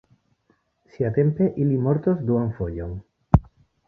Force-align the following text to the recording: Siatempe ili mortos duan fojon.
Siatempe 0.95 1.49
ili 1.65 1.77
mortos 1.83 2.23
duan 2.31 2.49
fojon. 2.61 2.97